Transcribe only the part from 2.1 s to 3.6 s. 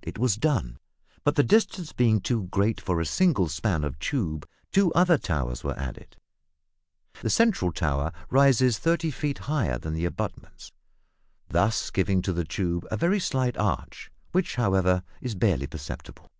too great for a single